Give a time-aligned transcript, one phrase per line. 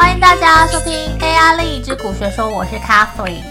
[0.00, 3.42] 欢迎大家收听 AI 另一只古学说，我是 Catherine，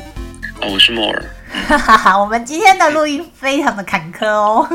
[0.59, 1.21] 哦，我是 More。
[1.67, 4.67] 哈哈哈，我们今天的录音非常的坎坷哦。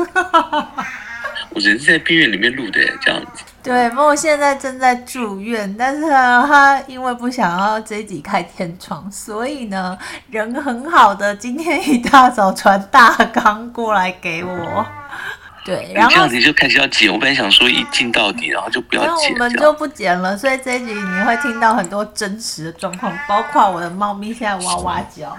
[1.51, 3.43] 我人是在病院里面录的，这样子。
[3.61, 9.97] 对，More 现在正在住院，但是呢，他因为不想要这一集开天窗，所以呢，
[10.29, 14.85] 人很好的今天一大早传大纲过来给我。
[15.65, 17.11] 对，然后这样子就开始要剪。
[17.11, 20.37] 我本来想说一镜到底，然后就不要剪，我们就不剪了。
[20.37, 25.35] 所以这一集你会听到很多真实的状况，包括我的猫咪现在哇哇叫。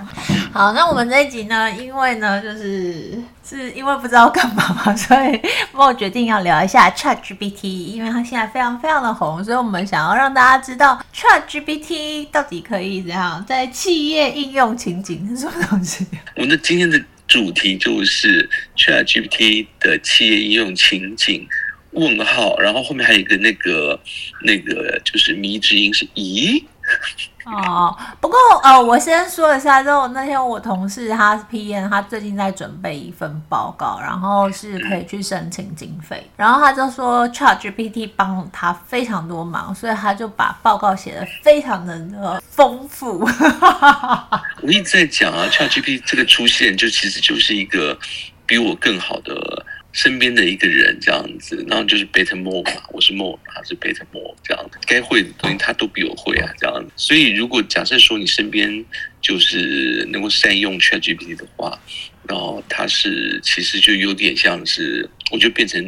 [0.52, 16.04] 好，那我们这一集呢，因为呢，就是是因为不知道干嘛嘛， 所以我决定要聊一下 ChatGPT，因为它现在非常非常的红，所以我们想要让大家知道 ChatGPT 到底可以怎样在企业应用情景是什么东西。
[16.34, 17.00] 我们的今天的。
[17.26, 21.46] 主题就是 ChatGPT 的企业应用情景，
[21.90, 24.00] 问号，然后后面还有一个那个
[24.42, 26.62] 那个就是谜之音是咦。
[27.46, 43.20] 哦，不过呃，我先说一下，就那天我同事他是 PM，他最近在准备一份报告，然后是可以去申请经费，然后他就说 ChatGPT 帮了他非常多忙，所以他就把报告写得非常的丰富。
[44.62, 47.96] 我一直在讲啊，ChatGPT 这个出现就其实就是一个
[48.44, 49.64] 比我更好的。
[49.96, 56.92] 身边的一个人这样子，然后就是 Better More 嘛，我是 More，他是 Better More 这样子，该会的东西他都比我会啊，这样子。
[56.96, 58.84] 所以如果假设说你身边
[59.22, 61.80] 就是能够善用 ChatGPT 的话，
[62.28, 65.82] 然后他是其实就有点像是，我就变成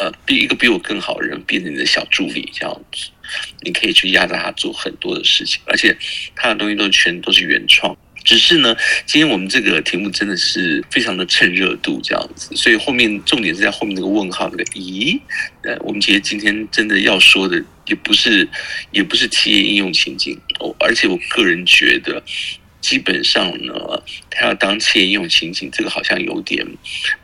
[0.00, 3.08] 呃比一个比我更好的人，变成你的小助理这样子，
[3.62, 5.96] 你可以去压着他做很多的事情，而且
[6.34, 7.96] 他的东西都全都是原创。
[8.28, 8.76] 只是呢，
[9.06, 15.18] 今天我们这个题目真的是非常的趁热度这样子，所以后面重点是在后面那个问号那个咦？
[15.62, 18.46] 呃，我们其实今天真的要说的也不是
[18.90, 22.22] 也不是企业应用情景哦，而且我个人觉得，
[22.82, 23.72] 基本上呢，
[24.28, 26.66] 他要当企业应用情景，这个好像有点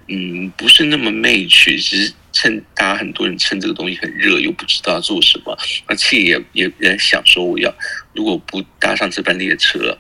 [0.09, 5.55] 嗯不是那么 match，只是趁大家很多人趁这个东西很热，又不知道做什么，
[5.87, 7.71] 那企业也也在想说，我要
[8.15, 9.99] 如果不搭上这班列车。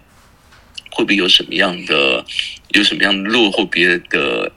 [0.94, 2.24] 会不会有什么样的，
[2.70, 4.52] 有什么样落后别的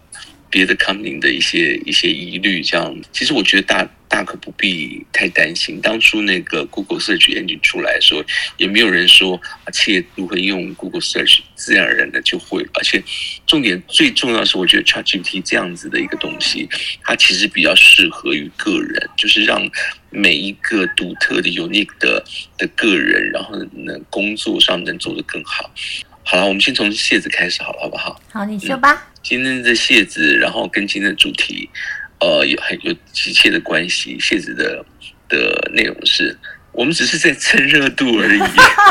[0.51, 2.61] 别的 coming 的一些一些疑虑？
[2.61, 5.81] 这样，其实我觉得大大可不必太担心。
[5.81, 8.23] 当初那个 Google Search Engine 出来的时候，
[8.55, 12.65] 也没有人说啊，企业如何用 Google Search，自然而然的就会。
[12.75, 13.03] 而且，
[13.45, 16.69] 重点最重要是，我觉得 ChatGPT 这样子的一个东西，
[17.03, 19.69] 它其实比较适合于个人，就是让
[20.09, 22.23] 每一个独特的、unique 的
[22.57, 25.69] 的个人，然后呢，工作上能做得更好。
[26.29, 28.19] 好了，我们先从蟹子开始，好了，好不好？
[28.33, 28.91] 好，你说吧。
[28.91, 31.69] 嗯、今天的蟹子，然后跟今天的主题，
[32.19, 34.19] 呃，有很有急切的关系。
[34.19, 34.85] 蟹子的
[35.29, 36.37] 的内容是，
[36.73, 38.41] 我们只是在蹭热度而已。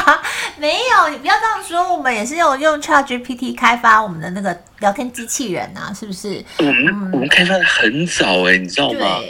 [0.58, 1.94] 没有，你不要这样说。
[1.94, 6.42] 我们也是有用 ChatGPT 开发我们的那个聊天机器人啊，是不是？
[6.56, 9.20] 我们、嗯、我们开发的很早哎、欸，你知道吗？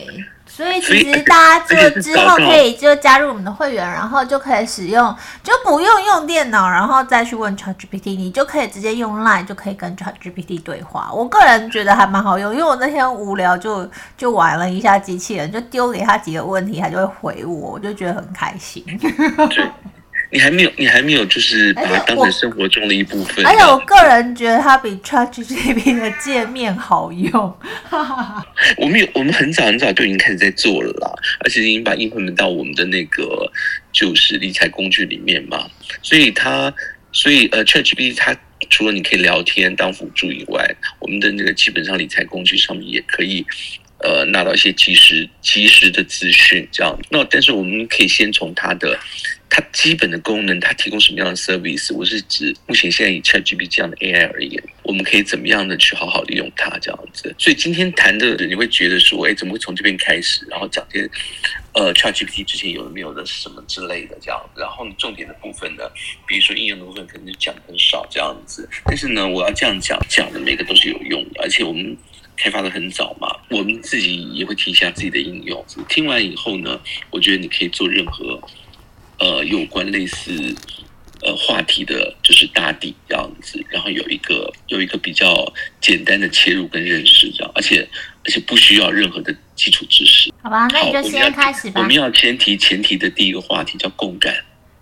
[0.56, 11.10] 所以其实大家就之后可以就加入我们的会员，然后就可以使用，就不用用电脑，然后再去问 ChatGPT，你就可以直接用 Line 就可以跟 ChatGPT 对话。
[11.12, 13.86] 我个人觉得还蛮好用，因为我那天无聊就
[14.16, 18.82] 就玩了一下机器人，就丢给他几个问题，他就会回我，我就觉得很开心。
[20.30, 23.46] 你还没有，你还没有，就是把它当成生活中的一部分。
[23.46, 27.32] 而且我个人觉得它比 ChatGPT 的界面好用。
[28.76, 31.08] 我们有，我们很早很早就已经开始在做了啦，
[31.44, 33.50] 而且已经把 implement 到我们的那个
[33.92, 35.70] 就是理财工具里面嘛。
[36.02, 36.74] 所以它，
[37.12, 38.36] 所以呃，ChatGPT 它
[38.68, 43.46] 除了你可以聊天当辅助以外，我们的那个基本上理财工具上面也可以
[44.02, 46.98] 呃拿到一些及时及时的资讯，这样。
[47.10, 48.98] 那但是我们可以先从它的。
[49.48, 51.94] 它基本的功能，它提供什么样的 service？
[51.94, 57.34] 我是指目前现在以 ChatGPT 这样的 AI 而言，我们可以怎么样的去好好利用它这样子？
[57.38, 60.44] 所以今天谈的，你会觉得说，哎，怎么会从这边开始？
[60.50, 61.08] 然后讲些
[61.72, 64.38] 呃 ChatGPT 之前有的没有的什么之类的这样。
[64.56, 65.84] 然后重点的部分呢，
[66.26, 68.68] 比如说应用的部分，可能就讲很少这样子。
[68.84, 71.96] 但是呢，我要这样讲，讲的每个都是有用的，而且我们
[72.36, 75.64] 开发的很早嘛，我们自己也会提一下自己的应用。
[75.88, 76.78] 听完以后呢，
[77.10, 78.38] 我觉得你可以做任何。
[79.18, 80.54] 呃，有关类似
[81.22, 87.88] 呃话题的，就是大底这样子，然后有一个有一个比较简单的切入跟认识这样，而且
[88.24, 90.32] 而且不需要任何的基础知识。
[90.42, 91.80] 好吧，那你就先开始吧。
[91.80, 94.34] 我们要前提前提的第一个话题叫共感。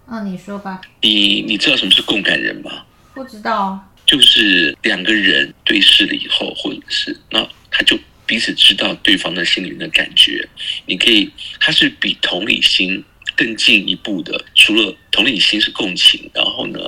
[0.08, 0.80] 嗯、哦，你说吧。
[1.00, 2.84] 你你知道什么是共感人吗？
[3.14, 3.78] 不知道。
[4.04, 10.46] 就是两个人对视了以后，或者是那他就彼此知道对方的心里面的感觉。
[10.84, 13.02] 你可以，他是比同理心。
[13.36, 16.78] 更进一步的，除了同理心是共情，然后呢，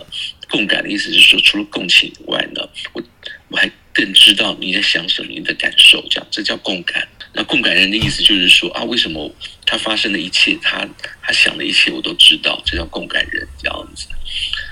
[0.48, 3.02] 共感的意思是说，除了共情以外呢，我
[3.48, 7.06] 我还更知道你在想什么，你的感受，这样这叫共感。
[7.32, 9.30] 那共感人的意思就是说啊，为什么
[9.66, 10.88] 他发生的一切，他
[11.22, 14.06] 他想的一切我都知道，这叫共感人这样子。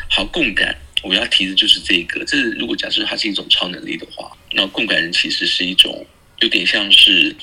[0.08, 2.24] 好，共感我要提的就是这个。
[2.24, 6.06] 这如果假设它是一种超能力的话，那共感人其实是一种
[6.40, 7.34] 有点像是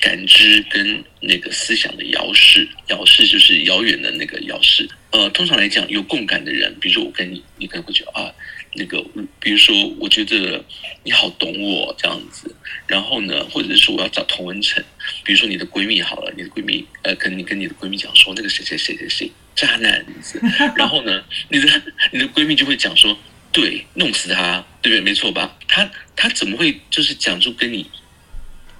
[0.00, 4.88] 感知跟那个思想的遥视，遥视就是遥远的那个遥视。
[5.10, 8.32] 呃，通常来讲，有共感的人，比如说我跟你，你可能会觉得啊。
[8.78, 9.02] 那个，
[9.40, 10.62] 比如说，我觉得
[11.02, 12.54] 你好懂我这样子，
[12.86, 14.84] 然后呢，或者是我要找同温层，
[15.24, 20.38] 比如说你的闺蜜好了，你的闺蜜，呃，跟你跟你的闺蜜讲说那个谁谁谁谁谁渣男子，
[20.76, 21.82] 然后呢，你的
[22.12, 23.18] 你的闺蜜就会讲说，
[23.50, 25.00] 对，弄死他，对不对？
[25.00, 25.56] 没错吧？
[25.66, 27.86] 他他怎么会就是讲出跟你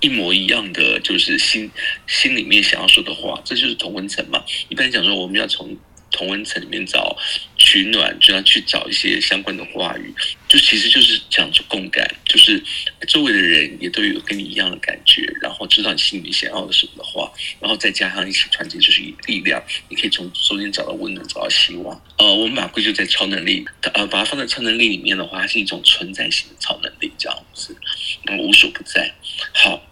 [0.06, 1.68] 一模一样的，就是心
[2.06, 3.42] 心里面想要说的话？
[3.44, 4.44] 这就是同温层嘛。
[4.68, 5.76] 一般讲说，我们要从。
[6.12, 7.18] 同温层里面找
[7.58, 10.14] 取暖，就要去找一些相关的话语，
[10.48, 12.62] 就其实就是讲出共感，就是
[13.08, 17.30] 周围的人也都有跟你一样的感觉，然后知道你心里想要的什么的话，
[17.60, 22.00] 然后再加上一起团结，就是力量，你可以从中间找到温暖，找到希望。
[22.18, 27.76] 呃，我们把它归咎在超能力，呃，把它放在超能力里面的话，它是一种存在型的超能力，这样子，
[28.24, 29.12] 那么无所不在。
[29.52, 29.82] 好，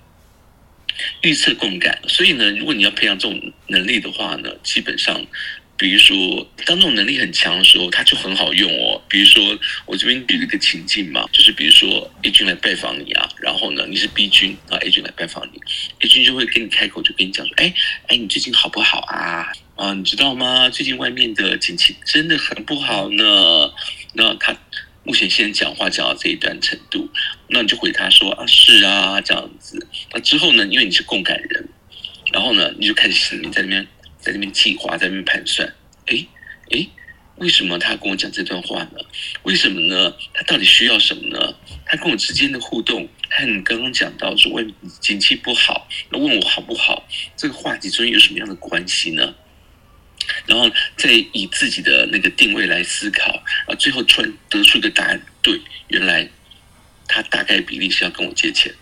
[1.23, 5.25] 预测共感，所以呢，如果你要培养这种能力的话呢，基本上。
[5.76, 6.14] 比如说，
[6.64, 9.02] 当这种能力很强的时候，它就很好用哦。
[9.08, 15.58] 比如说，我这边举了一个情境嘛，就是比如说 A 君来拜访你啊，然后呢，你是 B 君啊，A 君来拜访你
[15.99, 17.75] ，A 君就会跟你开口，就跟你讲说，哎
[18.06, 19.50] 哎，你最近好不好啊？
[19.75, 20.70] 啊，你知道吗？
[20.70, 23.73] 最近外面的景气真的很不好呢。
[24.12, 24.56] 那他
[25.05, 27.09] 目前先讲话讲到这一段程度，
[27.49, 29.87] 那你就回他说啊，是啊，这样子。
[30.12, 31.69] 那之后呢，因为你是共感人，
[32.33, 33.87] 然后呢，你就开始你在那边。
[34.25, 35.71] 在那边计划，在那边盘算，
[36.06, 36.27] 诶
[36.71, 36.89] 诶，
[37.37, 38.93] 为什么他跟我讲这段话呢？
[39.43, 40.17] 为什么呢？
[40.33, 41.55] 他到底需要什么呢？
[41.85, 44.65] 他跟我之间的互动，和你刚刚讲到说外
[44.99, 47.06] 景气不好，那问我好不好？
[47.37, 49.35] 这个话题中间有什么样的关系呢？
[50.47, 56.29] 然后再以自己的那个定位来思考，啊，最后突然得出一个答案，对，原来
[57.06, 58.73] 他大概比例是要跟我借钱。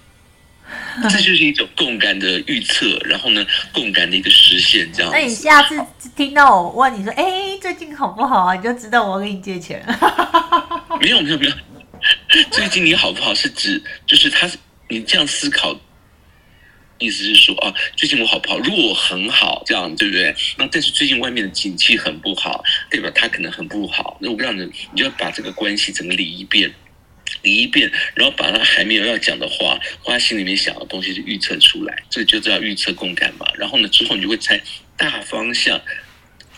[1.11, 5.13] 这就是一种共感的预测，然后呢，共感的一个实现，这样。
[5.13, 5.77] 那你下次
[6.17, 8.55] 听到我问你说，哎，最近好不好啊？
[8.55, 9.85] 你就知道我跟你借钱。
[10.99, 11.53] 没有没有没 有，
[12.51, 14.49] 最近你好不好是指就是他，
[14.89, 15.79] 你这样思考，
[17.03, 18.59] 意思是说啊，最近我好不好？
[18.59, 20.35] 如果我很好，这样对不对？
[20.59, 23.11] 那但是最近外面的景气很不好，对吧？
[23.15, 24.17] 他可能很不好。
[24.21, 24.63] 那我让你，
[24.93, 26.73] 你就要把这个关系整个理一遍。
[27.41, 33.47] 理一遍，然后把他还没有要讲的话，花心里面想的东西就预测出来，这个就叫预测共感嘛。
[33.59, 34.61] 然后呢，之后你就会猜
[34.97, 35.81] 大方向，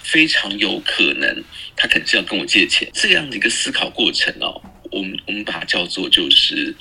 [0.02, 1.42] 非常有可能
[1.76, 4.60] 他肯定是要跟我借钱，这样的一个思考过程哦。
[4.94, 6.74] 我们我们把它叫做就是，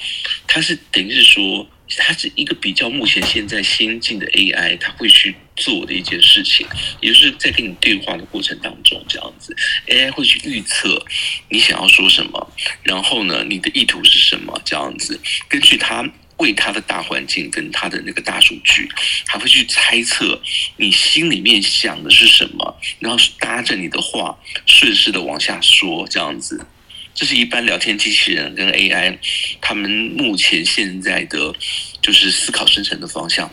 [0.47, 1.67] 它是等于是说。
[1.95, 6.65] 它是一个比较目前现在先进的 AI，它会去做的一件事情，
[7.01, 9.55] 也就是在跟你对话的过程当中，这样子
[9.87, 11.05] ，AI 会去预测
[11.49, 12.51] 你想要说什么，
[12.81, 18.89] 然后呢，你的意图是什么，这样子，根据它为它的大环境跟它的那个大数据，
[19.27, 20.41] 还会去猜测
[20.77, 24.35] 你心里面想的是什么，然后搭着你的话
[24.65, 26.65] 顺势的往下说，这样子。
[27.13, 29.17] 这是一般聊天机器人跟 AI，
[29.61, 31.53] 他们目前现在的
[32.01, 33.51] 就是思考生成的方向。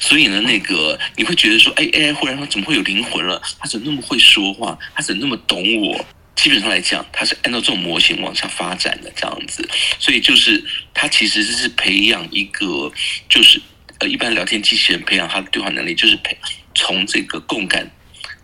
[0.00, 3.40] 所以呢，那个你会觉得说，哎，AI 忽然说怎么会有灵魂了？
[3.58, 4.78] 他怎么那么会说话？
[4.94, 6.04] 他怎么那么懂我？
[6.34, 9.68] 基本上来讲，他是按照这种模型往下发展的这样子。
[9.98, 10.62] 所以就是
[10.92, 12.92] 他其实是培养一个，
[13.28, 13.60] 就是
[14.00, 16.36] 呃，一般聊天机器人培养他的对话能力，就是培
[16.74, 17.90] 从这个共感。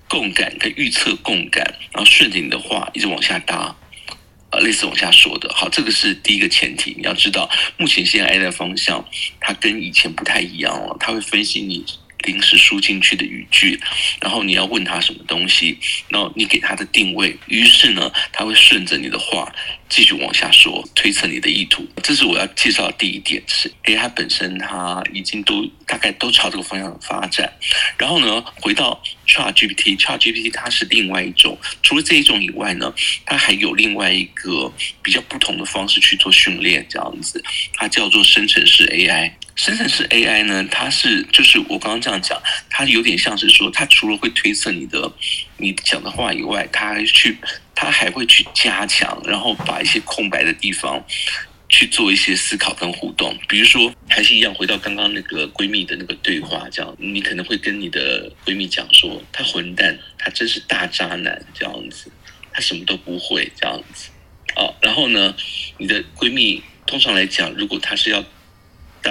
[0.08, 1.62] 共感跟预测共感，
[1.92, 3.76] 然后顺着你的话一直往下搭，
[4.50, 5.52] 呃，类似往下说的。
[5.54, 6.94] 好，这个是第一个前提。
[6.96, 9.04] 你要知道，目前现在 AI 的方向，
[9.38, 10.96] 它跟以前不太一样了。
[10.98, 11.84] 它会分析你
[12.24, 13.78] 临时输进去的语句，
[14.20, 19.52] 然后你要问他什么东西，然后你给他的定位，于是呢，他会顺着你的话
[19.88, 21.86] 继续往下说，推测你的意图。
[22.02, 27.50] 这是我要介绍的第一点，是 AI 本身它已经都大概都朝这个方向发展。
[27.96, 32.92] 然后呢，回到 ChatGPT，ChatGPT 它是另外一种，除了这一种以外呢，
[33.24, 34.72] 它还有另外一个
[35.02, 37.42] 比较不同的方式去做训练，这样子，
[37.74, 39.32] 它叫做生成式 AI。
[39.58, 45.12] 生成式 AI 呢，它是就是我刚刚这样讲，它有点像是说，它除了会推测你的
[45.56, 47.36] 你讲的话以外，它还去
[47.74, 51.04] 它还会去加强，然后把一些空白的地方
[51.68, 62.12] 去做一些思考跟互动，比如说还是一样回到刚刚那个闺蜜的那个对话，这样你可能会跟你的闺蜜讲说，他混蛋，他真是大渣男这样子，
[62.52, 64.10] 他什么都不会这样子，
[64.54, 65.34] 哦，然后呢，
[65.78, 68.24] 你的闺蜜通常来讲，如果她是要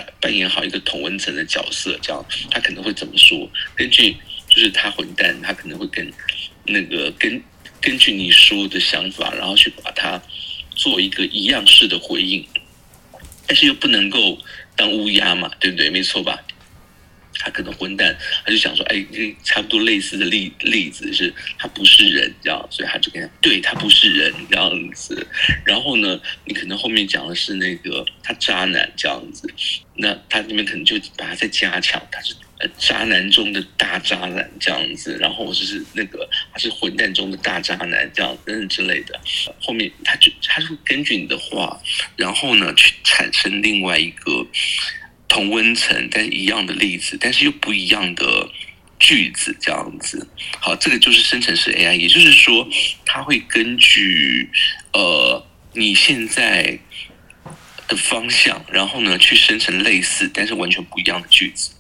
[0.02, 3.50] 扮扮演好一个同温层的角色，这样他可能会怎么说？
[3.76, 4.16] 根据
[4.48, 6.12] 就是他混蛋，他可能会跟
[6.66, 7.42] 那个根
[7.82, 10.22] 根据你说的想法，然后去把它。
[10.78, 12.46] 做一个一样式的回应，
[13.48, 14.38] 但是又不能够
[14.76, 15.90] 当乌鸦嘛，对不对？
[15.90, 16.40] 没错吧？
[17.40, 18.16] 他可能混蛋，
[18.46, 19.06] 他就想说，哎，
[19.44, 25.26] 差不多类似的例例子是，他不是人，这样，所以他就跟他，对，他不是人这样子。
[25.66, 29.48] 然后呢，你可能后面讲的是那个他渣男这样子，
[29.96, 32.36] 那他那边可能就把他再加强，他是。
[32.60, 39.14] 呃，渣男中的大渣男这样子，然后就是那个他是混蛋中的大渣男这样等等之类的。
[39.62, 41.80] 后面他就他就根据你的话，
[42.16, 44.44] 然后呢去产生另外一个
[45.28, 48.50] 同温层但一样的例子，但是又不一样的
[49.00, 50.28] 句子这样子。
[50.60, 52.68] 好，这个就是生成式 AI，也就是说，
[53.06, 54.50] 它会根据
[54.94, 56.80] 呃你现在
[57.88, 61.72] 的方向，然后呢去生成类似但是完全不一样的句子。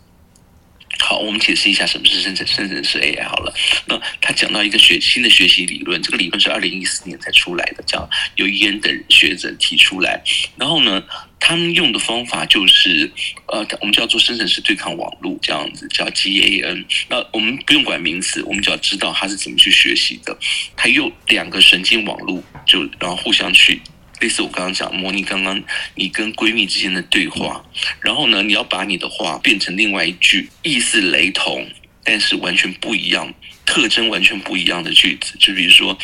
[1.00, 3.54] 好，我们解释一下什么是生成生成式 AI 好了。
[3.86, 10.22] 那他讲到一个学新的学习理论，这个理论是二零一四年才出来的，这样由燕等学者提出来。
[10.58, 11.04] 然后呢，
[11.40, 13.12] 他们用的方法就是
[13.48, 16.86] 呃，我们叫做生成式对抗网络，这样子叫 GAN。
[17.10, 20.38] 那我们不用管名词，我们只要知道它是怎么去学习的。
[20.76, 23.82] 它用两个神经网络，就然后互相去。
[24.20, 25.62] 类似我刚刚讲，模拟刚刚
[25.94, 27.64] 你跟闺蜜之间的对话，
[28.02, 31.70] 然后呢，你要把你的话变成另外一句意思雷同，
[32.04, 33.32] 但是完全不一样、
[33.64, 35.36] 特征完全不一样的句子。
[35.40, 35.96] 就比如说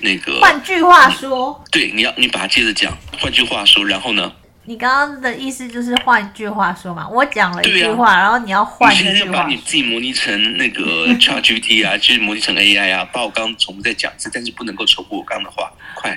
[0.00, 2.94] 那个，换句话说，对，你要你把它接着讲。
[3.18, 4.30] 换句话说，然后呢？
[4.64, 7.08] 你刚刚的意思就是换一句话说嘛？
[7.08, 9.10] 我讲了一句话，啊、然后你要换一句话。
[9.10, 16.10] 你现在就把你自己模拟成那个 ChatGPT 啊，就是模拟成 AI 啊，把我刚刚重复再讲一次，但是不能够重复我刚刚的话，快。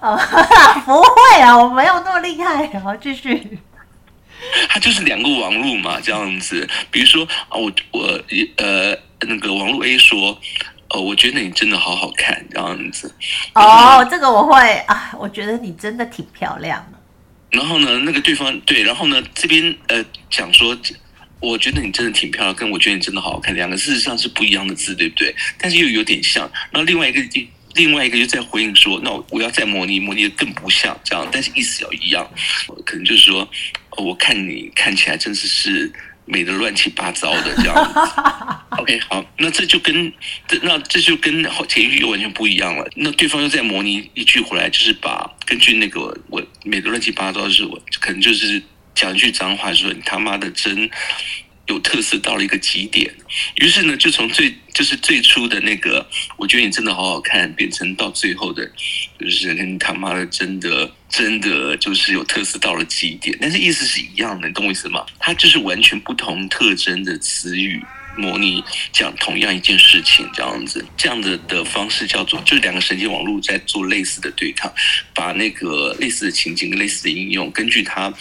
[0.00, 0.10] 啊，
[0.84, 2.66] 不会啊，我没有那么厉害。
[2.80, 3.58] 好，继续。
[4.68, 6.66] 它就是两个网络嘛，这样子。
[6.90, 8.20] 比如说啊，我我
[8.56, 8.96] 呃，
[9.28, 10.38] 那个网络 A 说，
[10.92, 13.14] 呃，我觉得你真的好好看，这样子。
[13.54, 16.98] 哦，这个我会啊，我觉得你真的挺漂亮的。
[17.50, 20.76] 然后呢，那个对方对，然后呢，这边呃讲说，
[21.40, 25.34] 我觉得你真的挺漂亮，跟我觉得你真的好好看，两个事实上是不一样的字，对不对？
[25.58, 26.50] 但是又有点像。
[26.70, 27.20] 然后另外一个
[27.74, 32.28] 另外一个就在回应说，那我要再模拟，模拟的更不像这样，但是意思要一样，
[32.84, 33.48] 可能就是说，
[33.96, 35.92] 我看你看起来真的是
[36.30, 38.00] 美的乱七八糟的这样子。
[38.78, 40.12] OK，好，那这就跟
[40.46, 42.88] 这那这就跟前一句又完全不一样了。
[42.96, 48.62] 那对方又再模拟一句回来，就是把根据那个我美的乱七八糟就是我可能就是
[48.94, 50.88] 讲一句脏话，说你他妈的真。
[51.70, 53.08] 有特色到了一个极点，
[53.54, 56.04] 于是呢，就从最就是最初的那个，
[56.36, 58.68] 我觉得你真的好好看，变成到最后的，
[59.18, 65.06] 就是跟你他妈的真的真的就是有特色到了极点，但是意思是一样的，你懂我意思吗？
[65.20, 67.80] 它就是完全不同特征的词语。
[68.16, 68.62] 模拟
[68.92, 74.72] 讲同样一件事情，这样子，这样子的方式叫做，就是两个神经网络在做类似的对抗，
[75.14, 78.12] 把那个类似的情景、类似的应用，根据它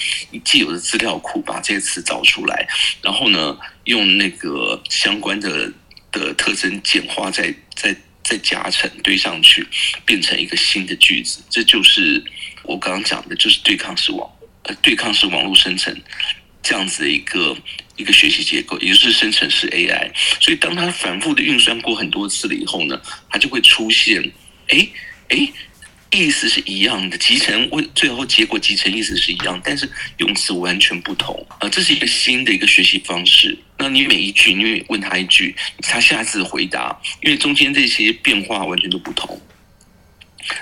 [0.43, 2.67] 既有的资料库，把这些词找出来，
[3.01, 5.72] 然后呢，用那个相关的
[6.12, 9.67] 的特征简化，再再再加成堆上去，
[10.05, 11.41] 变成一个新的句子。
[11.50, 12.24] 这就是
[12.63, 14.29] 我刚刚讲的，就是对抗式网，
[14.63, 15.96] 呃，对抗式网络生成。
[16.62, 17.55] 这样子的一个
[18.00, 20.10] 一个学习结构，也就是生成式 AI。
[20.39, 24.24] 所以，当它反复的运算过很多次了以后呢，它就会出现，
[24.70, 24.88] 哎
[25.27, 25.48] 哎，
[26.12, 29.88] 意思是一样的，集成为最后结果集成意思是一样，但是
[30.18, 31.68] 用词完全不同啊！
[31.70, 33.58] 这是一个新的一个学习方式。
[33.77, 39.39] 那你每一句，你问他一句，他下次回答，因为中间这些变化完全都不同，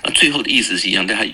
[0.01, 1.25] 啊，最后的意思是一样，但他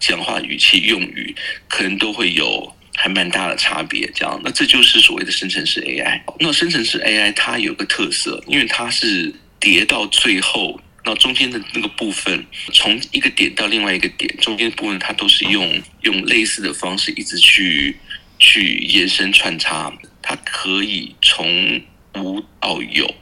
[0.00, 1.34] 讲话语气用语
[1.68, 2.76] 可能都会有。
[2.94, 6.20] 还蛮大的差别，这样，那这就是所谓的生成式 AI。
[6.38, 17.96] 那生成式 AI 它有个特色，因为它是叠到最后，那中间的那个部分，从一个点到另外一个点，中间的部分它都是用用类似的方式一直去
[18.38, 21.82] 去延伸穿插，它可以从
[22.14, 23.12] 无到有。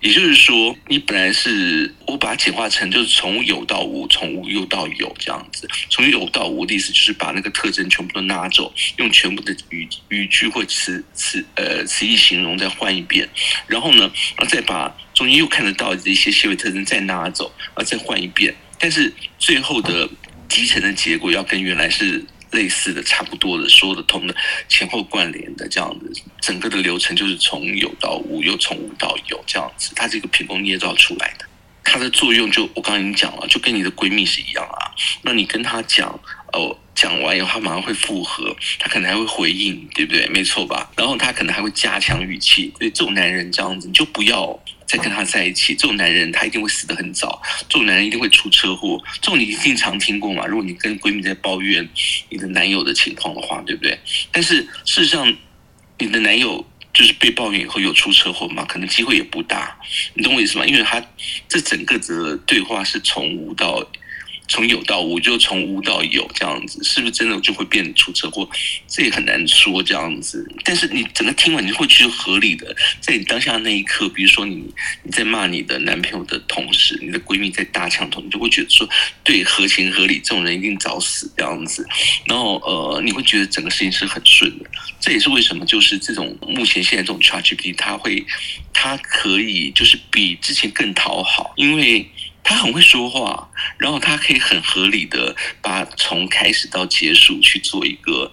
[0.00, 5.68] 也就是说，你本来是我把它简化成就是从有到无，从无又到有这样子。
[5.90, 13.28] 从有到无的意思就是把那个特征全部都拿走，用全部的语语句或词词呃词义形容再换一遍，
[13.66, 18.54] 然后呢，然后再把中间又看得到的一些细微特征再拿走，然后再换一遍。
[18.78, 20.08] 但是最后的
[20.48, 24.34] 集成的结果要跟原来是类似的、差不多的、说得通的、
[24.68, 31.44] 前后关联的这样子，整个的流程就是从有到无，又从无到有这样子，它是一个凭空捏造出来的。
[31.84, 34.92] 它的作用就我刚刚已经讲了，就跟你的闺蜜是一样啊。
[35.22, 36.08] 那你跟她讲
[36.52, 40.26] 哦，讲完以后她马上会附和，她可能还会回应，对不对？
[40.28, 40.90] 没错吧？
[40.96, 42.72] 然后她可能还会加强语气。
[42.78, 44.58] 所以这种男人这样子，你就不要。
[44.88, 50.46] 再跟他在一起，这种男人他一定会死得很早，这种男人一定会出车祸，这种你一定常听过嘛？
[50.46, 51.86] 如果你跟闺蜜在抱怨
[52.30, 53.96] 你的男友的情况的话，对不对？
[54.32, 55.32] 但是事实上，
[55.98, 58.64] 你的男友就是被抱怨以后有出车祸吗？
[58.64, 59.78] 可能机会也不大，
[60.14, 60.64] 你懂我意思吗？
[60.64, 61.04] 因为他
[61.46, 63.86] 这整个的对话是从无到。
[64.48, 68.48] 从有到无，就从无到有这样子，是不是真的就会变出车祸？
[68.88, 70.50] 这也很难说这样子。
[70.64, 72.74] 但是你整个听完，你会觉得合理的。
[73.00, 74.64] 在你当下的那一刻，比如说你
[75.02, 78.88] 你在骂你的男朋友的同时，你的闺蜜在大呛同，你就会觉得说，
[79.22, 81.86] 对，合情合理，这种人一定早死这样子。
[82.24, 84.64] 然后呃，你会觉得整个事情是很顺的。
[84.98, 88.24] 这也是为什么，就是这种目前现在这种 ChatGPT，它会
[88.72, 92.08] 它可以就是比之前更讨好，因为。
[92.42, 98.30] 他很会说话，然后他可以很合理的把从开始到结束去做一个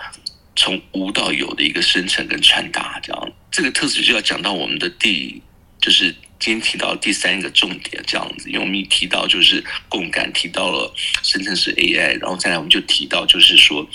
[0.56, 3.32] 从无到有的一个生成跟传达，这样。
[3.52, 5.42] 这个特质就要讲到我们的第，
[5.82, 13.88] 就是今天提到第三个重点这样子，因为我们一提到就是共感，提到了生成式 AI，然后再来我们就提到就是说。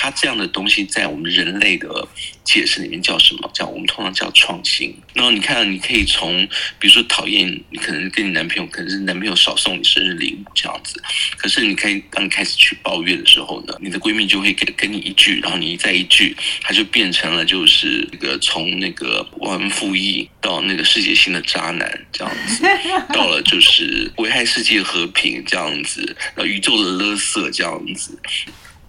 [0.00, 2.06] 它这样的东西在我们人类的
[2.44, 3.50] 解释里面叫什么？
[3.52, 4.96] 叫我们通常叫创新。
[5.12, 6.46] 然后你看，你可以从
[6.78, 11.02] 比如说讨厌你，可能跟你男朋友，可能是男朋友少送你生日礼物这样子。
[11.36, 22.62] 可是你可以当你开始去抱怨的时候呢，你的闺蜜就会给给你一句，然后你一再一句，它就变成了就是那个从那个忘恩负义到那个世界性的渣男这样子，
[23.14, 28.18] 到了就是危害世界和平这样子，然后宇宙的垃圾这样子。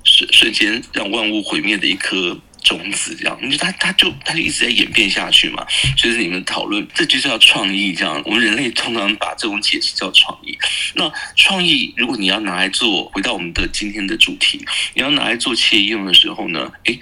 [0.06, 5.64] 瞬瞬间让万物毁灭的一颗种子，这样，你就他他就他就一直在演变下去嘛。
[5.98, 7.94] 所以你们讨论，这就叫创意。
[7.94, 10.58] 这样，我们人类通常把这种解释叫创意。
[10.96, 17.00] 那创意，如果你要拿来做，回到我们的今天的主题，你要拿来做企业应用的时候呢，诶，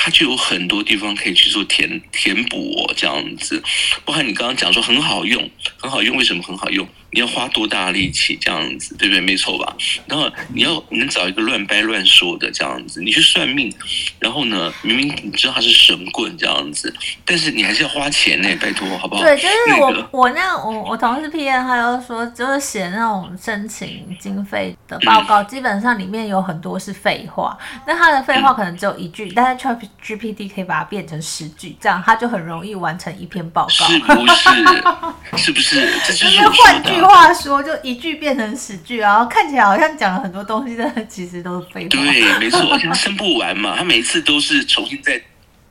[0.00, 3.60] 它就有很多地方可以去做填填补，这样子。
[4.04, 5.50] 包含你刚刚讲说很好用，
[5.88, 6.86] 很好用，为什么很好用？
[7.10, 9.20] 你要花多大力气这样子，对不对？
[9.22, 9.74] 没错吧？
[10.06, 13.72] 然后你要你能找一个乱掰乱说的这样子，你去算命，
[14.18, 19.22] 然后呢，明明你知道他是神棍这样子，但是你还是要花钱呢，拜托，好不好？
[19.22, 34.84] 对，就是我、那个、我那我我同事 PM 他又说，就是写那种申请经费的报告，嗯、基本上里面有很多是废话，那他的废话可能只有一句，嗯、但是 ChatGPT 可以把它变成十句，这样他就很容易完成一篇报告，是不是？
[35.38, 35.77] 是不是？
[36.06, 36.90] 这就是换句。
[37.08, 41.88] 话说就一句变成十句，然后看起来好像讲了很多东西，但其实都是废话。
[41.88, 45.18] 对，没错，而 且生不完嘛，他每次都是重新再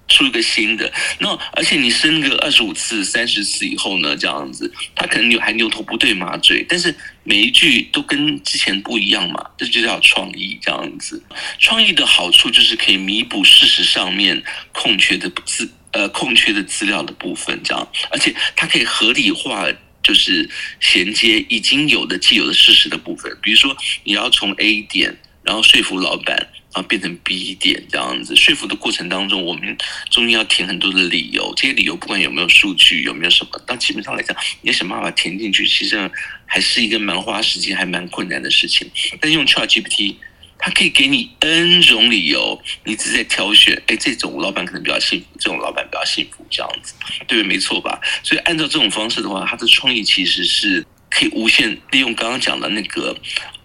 [0.07, 0.91] 出一个新的。
[1.19, 6.93] 那而且你生个二十五次、三十次以后呢，这样子，他可能有还牛头不对马嘴，但是
[7.23, 10.57] 每一句都跟之前不一样嘛，这就叫创意。
[10.61, 11.21] 这样子，
[11.59, 14.41] 创意的好处就是可以弥补事实上面
[14.71, 19.67] 空缺的资呃空缺的资料的部分，这样，而且它可以合理化。
[20.07, 26.33] 就是衔接已经有的既有的事实的部分，比如说你要从 A 点，然后说服老板，
[26.73, 28.33] 然后变成 B 点这样子。
[28.37, 29.77] 说服的过程当中，我们
[30.09, 36.09] 中间要填很多的理由，这些理由不管有没有数据，有没有什么，但基本上来讲，你要想办法填进去，其实
[36.45, 38.89] 还是一个蛮花时间、还蛮困难的事情。
[39.19, 40.15] 但用 ChatGPT。
[40.59, 43.81] 他可以给你 N 种理由，你只在挑选。
[43.87, 46.93] 哎，这种老板可能比较幸福，这种老板比较幸福，这样子，
[47.27, 47.43] 对不对？
[47.43, 47.99] 没错吧？
[48.23, 53.15] 所以按照这种方式的话，他的创意其实是可以无限利用刚刚讲的那个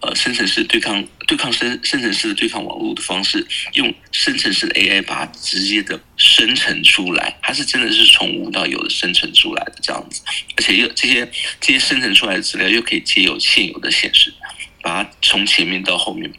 [0.01, 10.21] 呃生成式对抗对抗生生成式的对抗网络的方式，用生成式的 AI 把它直接的生成出来，它是真的是从无到有的生成出来的这样子，
[10.55, 11.29] 而且又这些
[11.59, 14.33] 这些生成出来的资料又可以借由现有的显示，
[14.81, 16.31] 把它从前面到后面。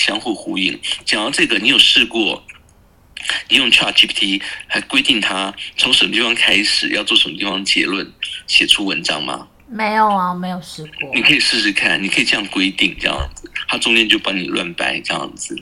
[0.00, 0.80] 相互呼应。
[1.04, 2.42] 讲到这个，你有试过？
[3.48, 8.10] 你用 ChatGPT 还规定它从什么地方开始，要做什么地方结论，
[8.46, 9.46] 写出文章吗？
[9.68, 11.14] 没有啊，没有试过。
[11.14, 15.54] 你可以试试看，你可以这样规定，这样子，它中间就帮你乱掰，这样子，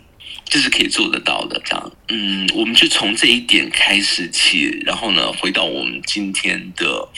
[0.44, 1.60] 这是可以做得到的。
[1.64, 7.08] 这样，嗯，我们就从这一点开始起，然后呢，回到我们今天的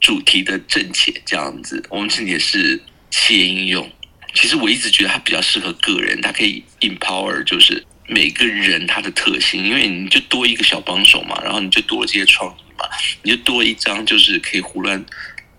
[0.00, 2.80] 主题的正解，这样子，我们正解是
[3.10, 3.90] 企业应用。
[4.34, 12.84] 其实我一直觉得它比较适合个人，它可以 empower，就是每个人他的特性，因为你就多一个小帮手嘛，然后你就多了这些创意嘛，
[13.22, 15.04] 你就多一张就是可以胡乱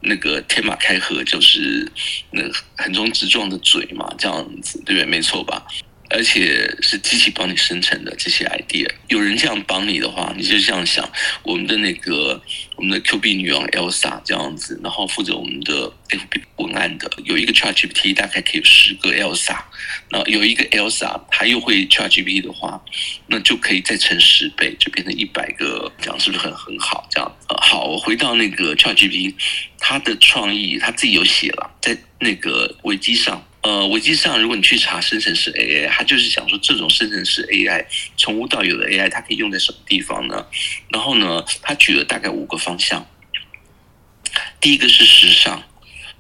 [0.02, 1.90] 那个天马开河，就是
[2.32, 2.42] 那
[2.76, 5.06] 横冲直撞的嘴嘛，这样子对不对？
[5.06, 5.66] 没错吧？
[6.14, 8.90] 而且是机器帮你生成的这些 idea。
[9.08, 11.10] 有人这样帮你的话，你就这样想：
[11.44, 12.42] 我们的那个
[12.76, 19.58] 我们的 Q B 女王 Elsa 这样子，然后负责我们的 F B 文案的，有一个 ChatGPT 大概可以有十个 Elsa，
[20.10, 22.82] 那有一个 Elsa 他又会 ChatGPT 的话，
[23.28, 27.08] 那就可以再乘十倍，就变成一百个，这样是不是很很好？
[27.10, 29.34] 这样好，我回到那个 ChatGPT，
[29.80, 33.46] 他的创意他自己有写了，在那个维基上。
[33.64, 37.86] 呃，维基上，如果你去查生成式 AI，它就是想说这种生成式 AI
[38.18, 40.48] 从无到有的 AI，它可以用在什么地方呢？
[40.90, 43.06] 然后呢，它举了大概五个方向。
[44.60, 45.64] 第一个是时尚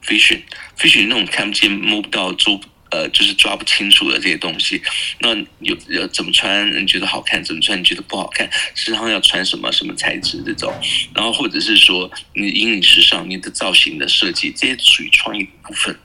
[0.05, 2.61] ，fashion，fashion 那种看不见摸不到做。
[2.91, 4.81] 呃，就是抓不清楚的这些东西，
[5.19, 10.73] 那有有怎么穿你觉得好看，怎么穿你觉得不好看，时尚要穿什么什么材质这种，
[11.15, 15.97] 然后或者是说你引领时尚，你的造型的设计，这些属于创意的部分，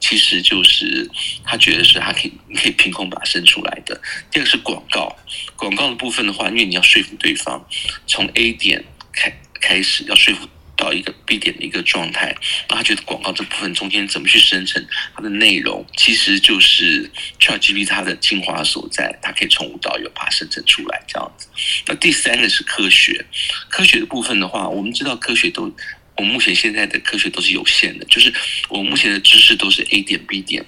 [0.00, 1.08] 其实就是
[1.44, 4.00] 他觉得是他可以你可以凭空把它生出来的。
[4.30, 5.14] 第二个是广告，
[5.56, 7.62] 广告的部分的话，因为你要说服对方，
[8.06, 10.48] 从 A 点开开始要说服。
[10.80, 12.28] 到一个 B 点的一个状态，
[12.66, 14.82] 然后他觉得广告这部分中间怎么去生成
[15.14, 21.48] 它的内容，其实就是 ChatGPT 它的精华所在，它可以从无到有把它生成出来这样子。
[21.86, 23.26] 那第三个是科学，
[23.68, 25.70] 科学的部分的话，我们知道科学都，
[26.16, 28.32] 我目前现在的科学都是有限的，就是
[28.70, 30.64] 我目前的知识都是 A 点 B 点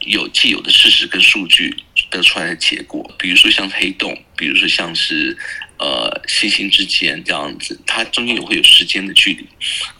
[0.00, 1.76] 有既有的事实跟数据
[2.08, 5.36] 得出来的结果，比如说像黑洞，比如说像是。
[5.78, 9.46] 呃，星星之间这样子，它中间也会有时间的距离，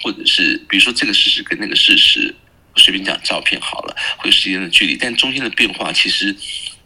[0.00, 2.34] 或者是比如说这个事实跟那个事实，
[2.74, 6.34] 我随便讲照片好了，会有时间的距离，但中间的变化其实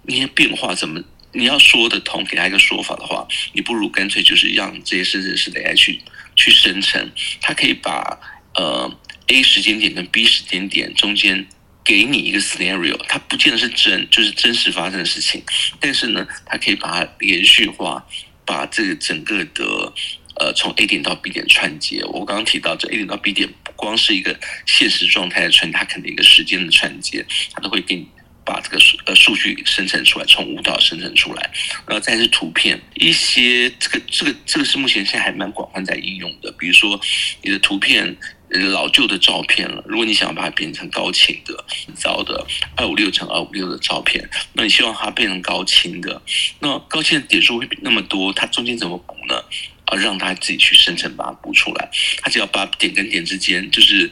[0.02, 1.00] 那些变化怎么
[1.32, 6.00] 你要说得通，给他一个说法的话，你不如干脆就是让这些生成式的 AI 去
[6.34, 8.18] 去生成，它可以把
[8.56, 8.92] 呃
[9.28, 11.46] A 时间点跟 B 时间点中间
[11.84, 15.40] 给你一个 scenario，它不见得是真，就是真实发生的事情，
[15.78, 18.04] 但是呢，它可以把它连续化。
[18.50, 19.92] 把这个整个的
[20.40, 24.36] 呃从 A 点到 B 点串接，我刚刚提到这 A 点到 B 点不光是一个
[24.66, 28.08] 现实状态的串，它肯定一个时间的串接，它都会给你
[28.44, 31.48] 把这个数呃数据生成出来，从舞蹈生成出来，
[31.86, 37.00] 然后再是图片，一些这个这个这个是目前现在还蛮广泛在应用的，比如说
[37.42, 38.16] 你的图片。
[38.50, 42.44] 老旧的照片了，如果你想要把它变成高清的、糟的
[42.76, 46.20] 二五六乘二五六的照片，那你希望它变成高清的，
[46.58, 49.36] 那高清的点数会那么多，它中间怎么补呢？
[49.84, 51.88] 啊，让它自己去生成，把它补出来。
[52.22, 54.10] 它只要把点跟点之间，就是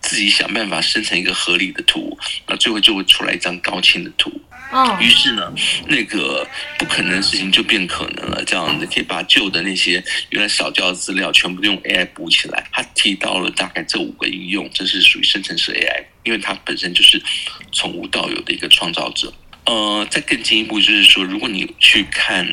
[0.00, 2.18] 自己想办法生成一个合理的图，
[2.48, 4.40] 那最后就会出来一张高清的图。
[4.72, 5.52] 哦，于是呢，
[5.86, 6.46] 那个
[6.78, 8.44] 不可能的事情就变可能了。
[8.44, 12.66] 这样子可以把旧的那些原来少交的资料全部都用 AI 补起来。
[12.72, 17.22] 他提到了大概这五个应用，这是属于生成式 AI，因为它本身就是
[17.72, 19.32] 从无到有的一个创造者。
[19.66, 22.46] 呃，再更进一步就是说，如果你去看，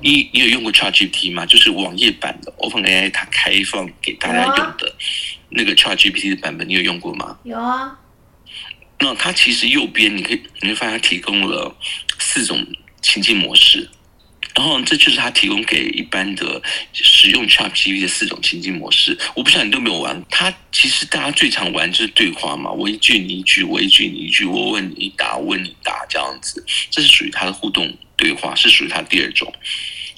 [0.00, 1.44] 你你有用过 ChatGPT 吗？
[1.46, 4.94] 就是网页版的 OpenAI 它开放给大家用的
[5.48, 7.38] 那个 ChatGPT 的版本，你有用过吗？
[7.44, 7.96] 有啊。
[9.00, 11.74] 那它其实右边你可以你会发现它提供了
[12.18, 12.66] 四种
[13.00, 13.88] 情境模式，
[14.54, 19.18] 然后这就是它提供给一般的使用 ChatGPT 的四种情境模式。
[19.34, 29.50] 我不知道你都没有玩，它其实大家最常玩就是对话嘛，我一句你一句，我一句你一句，我问你答，我问你答这样子，这是属于它的互动对话，是属于它第二种。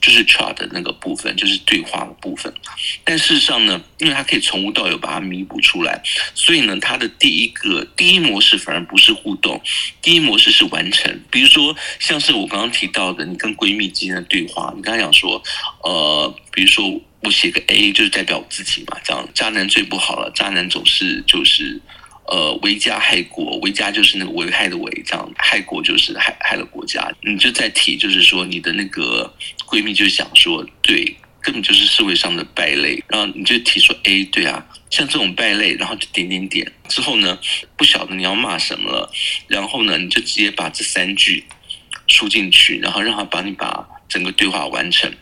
[0.02, 2.52] 就是 chat 的那个部分，就是对话的部分。
[3.04, 6.02] 但事实上呢，因为它可以从无到有把它弥补出来，
[6.34, 9.62] 所以呢，它的第一个第一模式反而不是互动，
[10.02, 11.20] 第一模式是完成。
[11.30, 15.40] 比如说，像是我刚刚提到的，你跟闺蜜之间的对话，你刚才讲说，
[15.82, 21.80] 呃，比如说我写个 A，就是代表我自己嘛，这样渣男最不好了，渣男总是就是。
[22.28, 27.12] 呃，危家害国，危家就是那个危害的危，这样害国就是害害了国家。
[27.20, 29.34] 你就在提，就是说你的那个
[29.66, 33.02] 闺蜜就想说，对，根本就是社会上的败类。
[33.08, 37.38] 然后你就提出，哎，对啊，像这种败类，然后就点点点之后呢，
[37.76, 39.12] 不晓得你要骂什么了，
[39.48, 41.44] 然后呢，你就直接把这三句
[42.06, 45.12] 输进去，然后让他帮你把整个对话完成。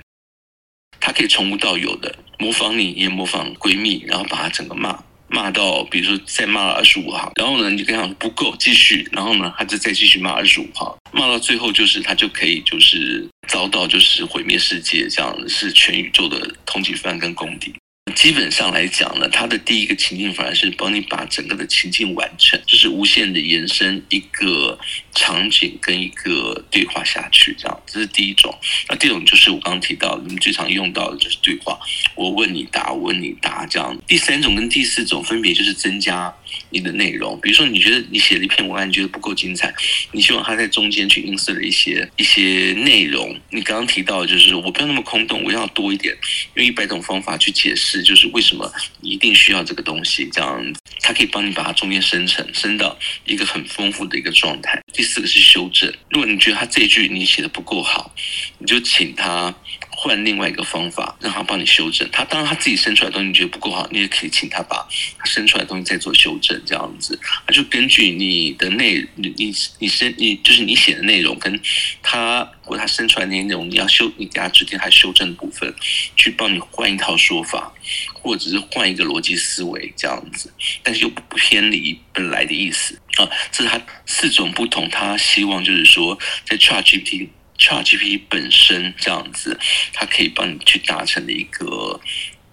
[1.00, 5.02] 他可以从无到有的模仿你，也模仿闺蜜，然后把他整个骂。
[5.30, 17.72] 骂到，比如说再骂了二十五行，然后呢，你就跟他说不够，继续，然后呢，他就再继续骂二十五行，骂到最后就是他就可以就是遭到就是毁灭世界这样，是全宇宙的通缉犯跟公敌。
[18.16, 24.76] 基本上来讲呢，他的第一个情境反而是帮你把整个的情境完成，就是无限的延伸一个
[25.14, 28.56] 场景跟一个对话下去，这样，这是第一种。
[28.88, 31.78] 那第二种就是我刚刚提到的，你们最常用到的就是对话，
[32.14, 33.96] 我问你答，我问你答这样。
[34.06, 36.32] 第三种跟第四种分别就是增加
[36.70, 39.74] 你的内容，比如说你觉得你写了一篇文案，你觉得不够精彩，
[40.12, 43.38] 你希望它在中间去 insert 一些一些内容。
[43.50, 46.16] 你刚刚提到的就是我不要那么空洞，我要多一点，
[46.54, 54.80] 用一百种方法去解释，就是为什么你一定需要这个东西，这样它可以帮你把它中间生成，生到一个很丰富的一个状态。
[55.00, 58.14] 第四个是修正，如果你觉得他这句你写的不够好，
[58.58, 59.54] 你就请他。
[60.02, 62.08] 换另外一个方法，让他帮你修正。
[62.10, 67.20] 他当然他自己生出来的东西你觉得不够好，你也可以请他把他生出来的东西再做修正，这样子。
[67.46, 71.60] 他就根据你的内，你你你生你就是你写的内容跟
[72.02, 75.70] 他或他生出来的内容，你要修，你给他指定他修正的部分，
[76.16, 77.70] 去帮你换一套说法，
[78.14, 80.50] 或者是换一个逻辑思维这样子，
[80.82, 83.28] 但是又不偏离本来的意思啊。
[83.52, 87.28] 这是他四种不同，他希望就是说在 ChatGPT。
[87.60, 89.58] ChatGPT 本身这样子，
[89.92, 92.00] 它可以帮你去达成的一个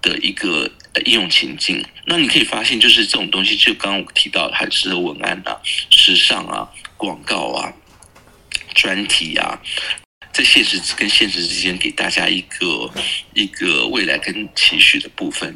[0.02, 0.70] 的一个
[1.06, 1.84] 应用情境。
[2.06, 5.58] 那你可以发现，就是这种东西，就刚刚我提到的，还是文案啊、
[5.90, 7.74] 时尚啊、广告啊、
[8.76, 9.62] 专题啊，
[10.34, 12.92] 在现实跟现实之间，给大家一个
[13.34, 15.56] 一个未来跟期许的部分。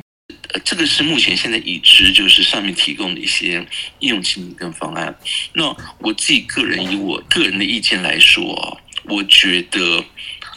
[0.54, 3.66] 呃，这个是目前现在已知，就是上面提供的一些
[4.00, 5.18] 应用情境跟方案。
[5.54, 8.80] 那我自己个人以我个人的意见来说。
[9.04, 10.04] 我觉得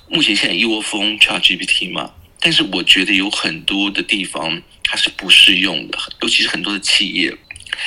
[0.09, 7.35] 目前现在一窝蜂 ChatGPT 嘛，但是我觉得有很多的地方它是不适用的，尤其是很多的企业，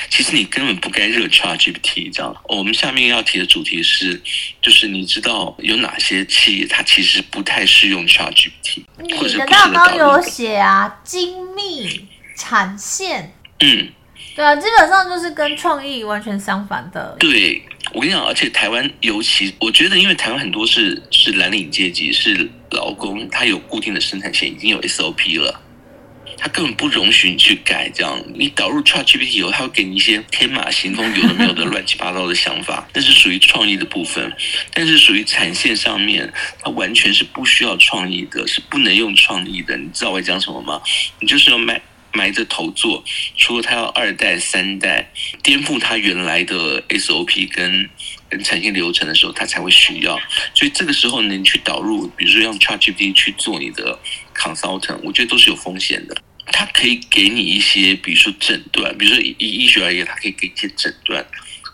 [0.09, 2.35] 其实你根本不该热 ChatGPT 这样。
[2.45, 4.21] 我们下面要提的主题是，
[4.61, 8.83] 就是你知道有哪些企业它其实不太适用 ChatGPT，
[9.17, 13.89] 或者你的大纲有写啊，精密产线，嗯，
[14.35, 17.61] 对啊，基本上就是跟创意完全相反的，对。
[17.93, 25.61] 我跟你讲，而且台湾尤其，我觉得，因为台湾很多是是蓝领阶级，是劳工，他有固定的生产线，已经有 SOP 了，
[26.37, 27.89] 他根本不容许你去改。
[27.93, 34.31] 这样，你导入 ChatGPT 以后，他会给你一些天马行空、有的没有的乱七八糟的想法，那是属于创意的部分。
[34.73, 39.77] 但是属于产线上面，它完全是不需要创意的，是不能用创意的。
[39.77, 40.81] 你知道我在讲什么吗？
[41.21, 41.81] 你就是要卖。
[42.17, 43.03] 埋着头做，
[43.37, 45.11] 除了他要二代、三代
[45.43, 47.87] 颠覆他原来的 SOP 跟
[48.27, 50.19] 跟产线流程的时候，他才会需要。
[50.55, 53.99] 所以这个时候呢，你去导入，比如说用 ChatGPT 去做你的
[54.35, 56.17] consultant，我觉得都是有风险的。
[56.47, 61.23] 它可以给你一些，比如说诊断，比如说以医学而言，它可以给一些诊断，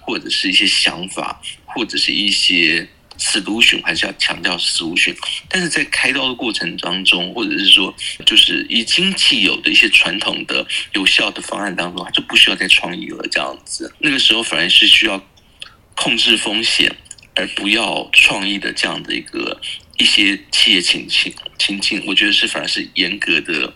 [0.01, 2.87] 或者是一些想法，或者是一些。
[3.17, 5.15] Solution 还是要强调 solution，
[5.49, 7.95] 但是在开刀的过程当中，或者是说，
[8.25, 13.27] 就是已经既有的一些传统的有效的方案当中，它就不需要再创意了。
[13.31, 15.23] 这样子，那个时候反而是需要
[15.95, 16.95] 控制风险，
[17.35, 19.59] 而不要创意的这样的一个
[19.97, 23.73] 一些企业情境情境，我觉得是反而是严格的，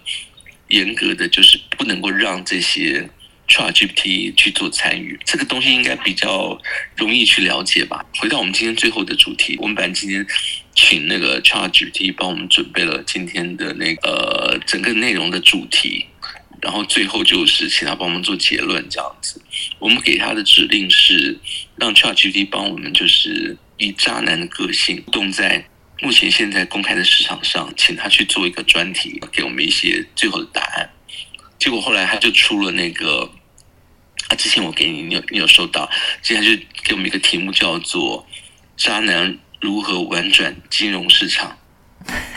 [0.67, 3.09] 严格的，就是不能够让这些。
[3.47, 6.59] ChatGPT 去做参与，这个东西应该比较
[6.95, 8.05] 容易去了解吧。
[8.19, 10.25] 回到我们今天最后的主题，我们本来今天
[10.75, 16.05] 请那个 ChatGPT 帮我们准备了今天的那个整个内容的主题，
[16.61, 19.41] 然后最后就是请他帮我们做结论这样子。
[19.79, 21.39] 我们给他的指令是
[21.77, 25.65] 让 ChatGPT 帮我们就是以渣男的个性动在
[26.01, 30.89] 目前现在公开的市场上，请他去做一个专题，给我们一些最后的答案。
[31.59, 33.31] 结果后来他就出了那个。
[34.29, 35.89] 啊，之前我给你，你有你有收到？
[36.21, 38.27] 接下来就给我们一个题目，叫做
[38.75, 41.57] “渣男如何玩转金融市场”。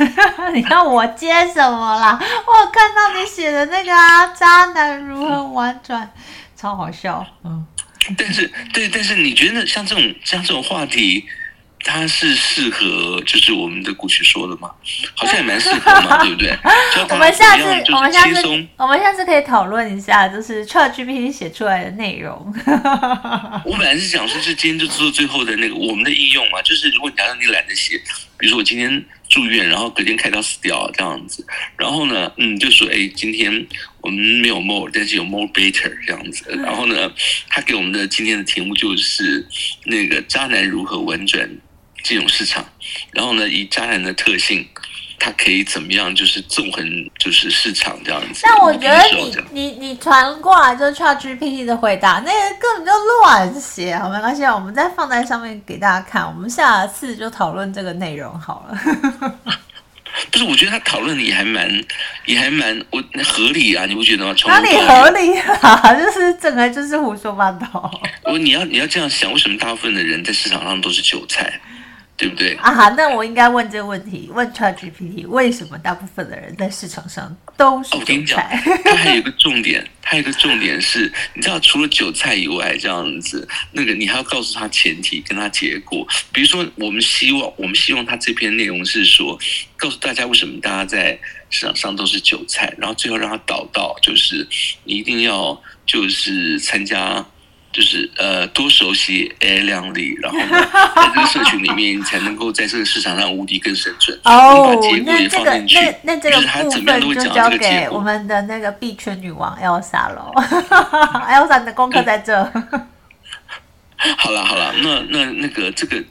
[0.54, 2.16] 你看我接什么啦？
[2.46, 6.08] 我看到你写的那个啊，“渣男如何玩转”，
[6.54, 7.26] 超好笑。
[7.42, 7.66] 嗯，
[8.16, 11.26] 但是对，但是你觉得像这种像这种话题？
[11.82, 14.70] 它是适合就是我们的古曲说的嘛？
[15.16, 16.56] 好像也蛮适合嘛， 对不对？
[17.08, 22.52] 我们下次我们下次我们下次可以讨论一下，就是 ChatGPT 写出来的内容。
[23.64, 27.96] 我本来是想说，就今天就做最后的那个我们的应用嘛，就是如果假设你懒得写，
[28.38, 33.66] 比如说我今天住院，然后隔天开刀死掉这样子，然后呢，嗯，就说哎，今天
[34.02, 36.44] 我们没有 more，但是有 more better 这样子。
[36.62, 37.10] 然后呢，
[37.48, 39.46] 他给我们的今天的题目就是
[39.84, 41.48] 那个渣男如何婉转。
[42.02, 42.64] 金融市场，
[43.12, 44.66] 然后呢，以渣男的特性，
[45.18, 46.14] 他可以怎么样？
[46.14, 48.40] 就是纵横，就是市场这样子。
[48.42, 49.02] 但我觉得
[49.52, 56.26] 你你你传过来就 ChatGPT 的回答，那个根本就乱写，好没关系，我们再放在上面给大家看。
[56.26, 58.78] 我们下次就讨论这个内容好了。
[60.32, 61.70] 不是，我觉得他讨论的也还蛮，
[62.26, 64.34] 也还蛮我合理啊，你不觉得吗？
[64.46, 65.94] 哪里合理啊？
[65.94, 68.00] 就是整个就是胡说八道。
[68.24, 71.60] 我你要你要这样想，为什么大部分的人在市场上都是韭菜？
[72.20, 72.90] 对不对啊？
[72.90, 77.96] 那我应该问这个问题，问 ChatGPT，为什么大部分的人在市场上都是韭菜？
[77.96, 78.38] 哦，我跟你讲，
[78.84, 86.06] 它还有一个重点， 它有一个重点是，你知道，除了韭菜以外，这样子，那个你还要告诉他前提跟他结果。
[86.30, 89.38] 比如说，我们希望，我们希望他这篇内容是说，
[89.78, 94.46] 告诉大家为什么大家在市场上都是韭菜，然后最后让他导到，就是
[94.84, 97.24] 你一定要就是参加。
[97.72, 104.18] 就是呃，多熟悉 AI 量力，然后呢，在这个社群里面，你才能够在这个市场上无敌更生存。
[104.24, 110.32] 哦，那这个那那这个部分就交给我们的那个币圈女王 Elsa 喽。
[111.28, 112.42] Elsa，你的功课在这。
[114.16, 116.02] 好了好了，那那那个这个。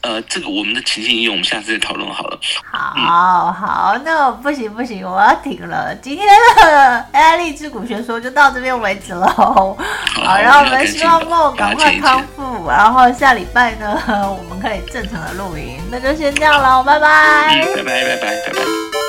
[0.00, 2.38] 呃，这个我们的情境应用，我们下次再讨论好了。
[2.70, 5.94] 好，嗯、好，那不行不行，我要停了。
[5.96, 9.26] 今天的 AI 励志股学说就到这边为止喽。
[9.26, 9.76] 好，
[10.14, 15.78] 好，然后我们希望梦赶快康复，然后下礼拜呢， 我们可以正常的录音。
[15.90, 17.66] 那就先这样喽，拜拜。
[17.74, 19.05] 拜拜拜拜拜拜。